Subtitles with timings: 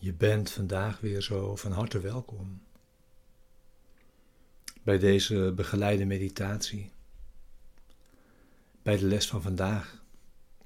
[0.00, 2.62] Je bent vandaag weer zo van harte welkom
[4.82, 6.92] bij deze begeleide meditatie,
[8.82, 10.02] bij de les van vandaag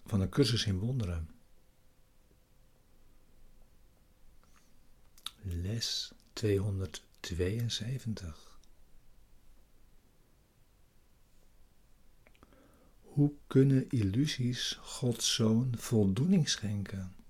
[0.07, 1.31] van een cursus in wonderen.
[5.43, 8.61] Les 272.
[13.01, 17.22] Hoe kunnen illusies Gods Zoon voldoening schenken?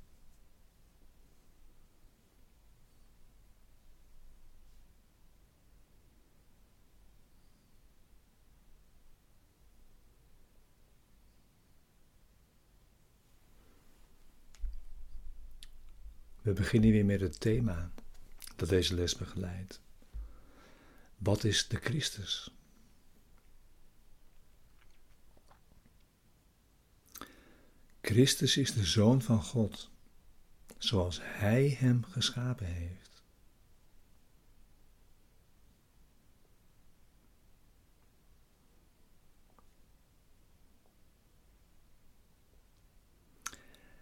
[16.52, 17.90] We beginnen weer met het thema
[18.56, 19.80] dat deze les begeleidt.
[21.16, 22.54] Wat is de Christus?
[28.00, 29.90] Christus is de Zoon van God,
[30.78, 33.22] zoals Hij hem geschapen heeft.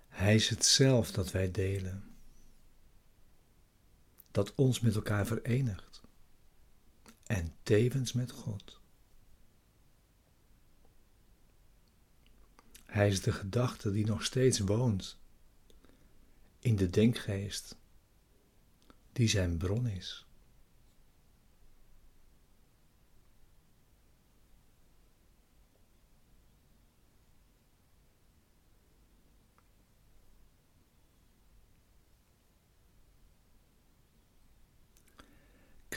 [0.08, 2.09] Hij is het zelf dat wij delen
[4.30, 6.02] dat ons met elkaar verenigt
[7.26, 8.80] en tevens met God.
[12.86, 15.18] Hij is de gedachte die nog steeds woont
[16.58, 17.76] in de denkgeest
[19.12, 20.26] die zijn bron is.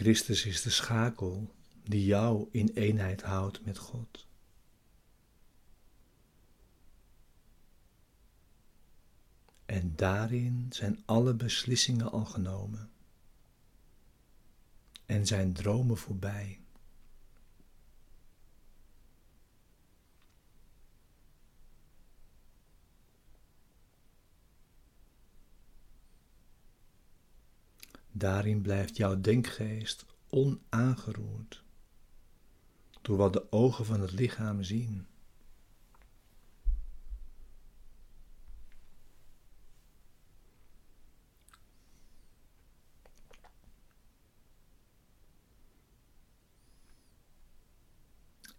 [0.03, 1.53] Christus is de schakel
[1.83, 4.27] die jou in eenheid houdt met God.
[9.65, 12.91] En daarin zijn alle beslissingen al genomen
[15.05, 16.62] en zijn dromen voorbij.
[28.15, 31.63] Daarin blijft jouw denkgeest onaangeroerd
[33.01, 35.07] door wat de ogen van het lichaam zien.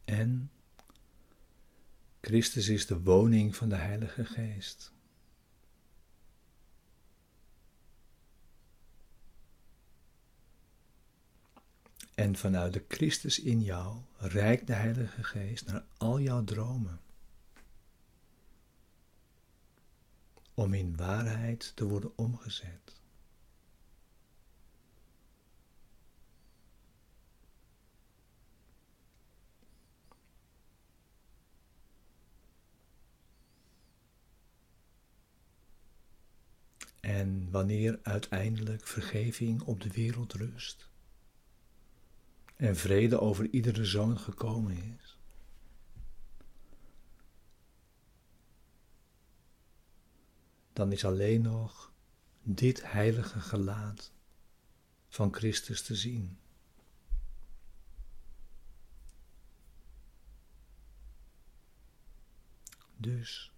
[0.05, 0.51] En
[2.21, 4.94] Christus is de woning van de Heilige Geest.
[12.15, 17.01] En vanuit de Christus in jou reikt de Heilige Geest naar al jouw dromen.
[20.55, 23.03] Om in waarheid te worden omgezet.
[37.01, 40.89] En wanneer uiteindelijk vergeving op de wereld rust
[42.57, 45.19] en vrede over iedere zoon gekomen is.
[50.73, 51.93] Dan is alleen nog
[52.43, 54.13] dit heilige gelaat
[55.09, 56.39] van Christus te zien.
[62.97, 63.53] Dus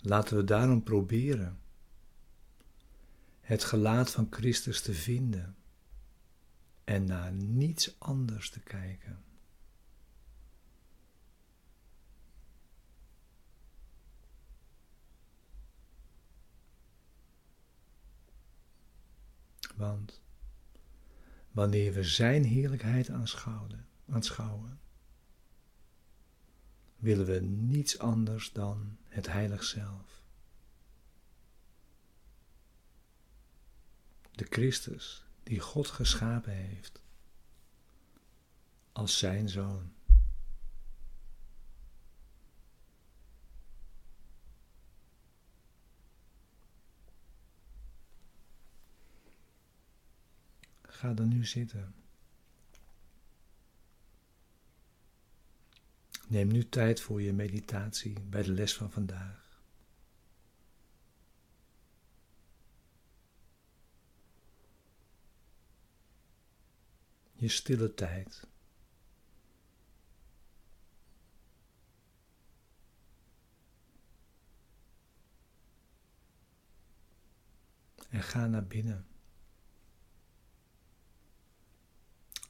[0.00, 1.60] laten we daarom proberen
[3.40, 5.56] het gelaat van Christus te vinden
[6.86, 9.24] en naar niets anders te kijken.
[19.76, 20.22] Want
[21.50, 24.80] wanneer we Zijn heerlijkheid aanschouwen, aanschouwen,
[26.96, 30.22] willen we niets anders dan het heilig zelf.
[34.32, 37.00] De Christus die God geschapen heeft
[38.92, 39.92] als zijn zoon.
[50.82, 51.94] Ga dan nu zitten.
[56.28, 59.45] Neem nu tijd voor je meditatie bij de les van vandaag.
[67.46, 68.46] Je stille tijd.
[78.08, 79.06] En ga naar binnen.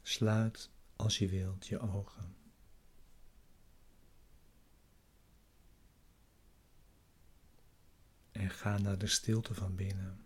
[0.03, 2.37] Sluit als je wilt je ogen.
[8.33, 10.26] En ga naar de stilte van binnen.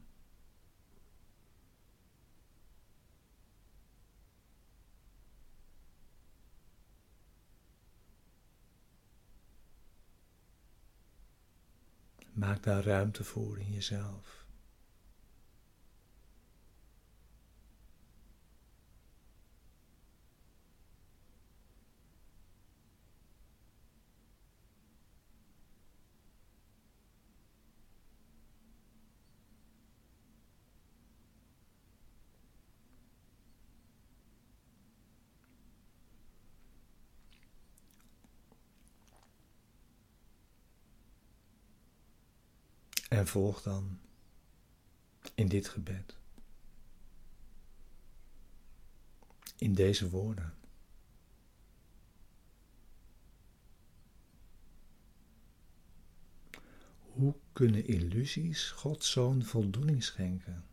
[12.41, 14.40] Maak daar ruimte voor in jezelf.
[43.11, 43.99] En volg dan
[45.35, 46.19] in dit gebed,
[49.57, 50.55] in deze woorden.
[56.99, 60.65] Hoe kunnen illusies Gods zoon voldoening schenken?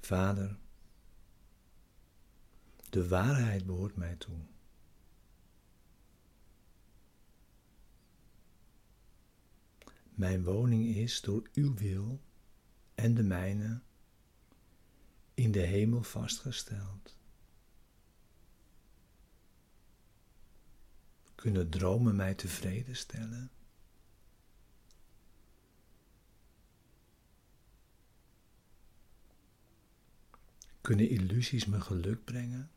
[0.00, 0.58] Vader,
[2.90, 4.38] de waarheid behoort mij toe.
[10.10, 12.20] Mijn woning is door uw wil
[12.94, 13.80] en de mijne
[15.34, 17.18] in de hemel vastgesteld.
[21.34, 23.50] Kunnen dromen mij tevreden stellen?
[30.80, 32.70] Kunnen illusies me geluk brengen?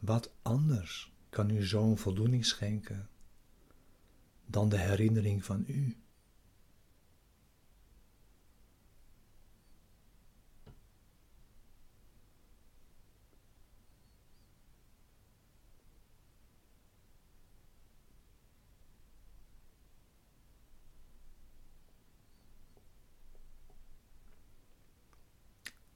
[0.00, 3.08] Wat anders kan u zo'n voldoening schenken
[4.46, 5.96] dan de herinnering van u?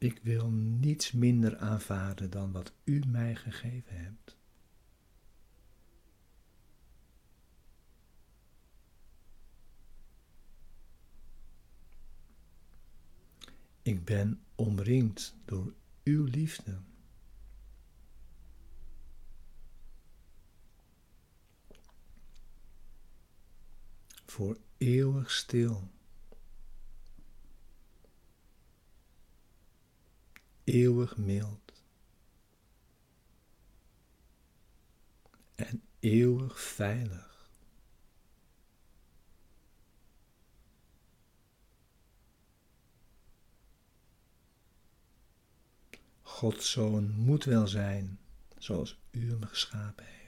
[0.03, 4.37] Ik wil niets minder aanvaarden dan wat u mij gegeven hebt.
[13.83, 15.73] Ik ben omringd door
[16.05, 16.79] uw liefde.
[24.27, 25.91] Voor eeuwig stil.
[30.65, 31.83] Eeuwig mild
[35.55, 37.51] en eeuwig veilig.
[46.23, 48.19] Gods zoon moet wel zijn
[48.59, 50.22] zoals u hem geschapen heeft.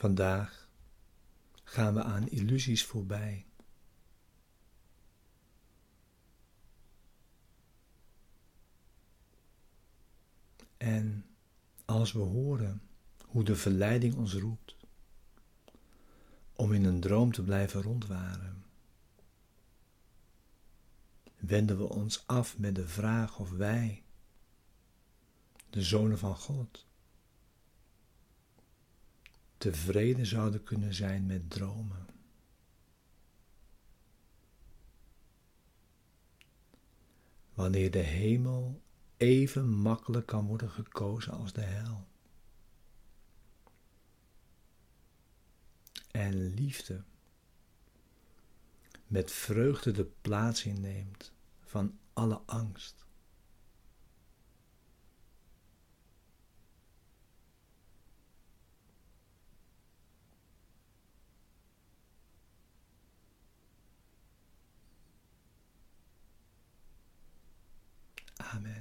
[0.00, 0.68] Vandaag
[1.64, 3.46] gaan we aan illusies voorbij.
[10.76, 11.26] En
[11.84, 12.82] als we horen
[13.26, 14.76] hoe de verleiding ons roept
[16.52, 18.64] om in een droom te blijven rondwaren,
[21.36, 24.04] wenden we ons af met de vraag of wij,
[25.70, 26.86] de zonen van God,
[29.60, 32.06] tevreden zouden kunnen zijn met dromen.
[37.54, 38.82] Wanneer de hemel
[39.16, 42.06] even makkelijk kan worden gekozen als de hel.
[46.10, 47.04] En liefde
[49.06, 53.06] met vreugde de plaats inneemt van alle angst.
[68.52, 68.79] 아멘.